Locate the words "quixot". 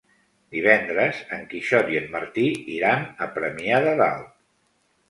1.53-1.93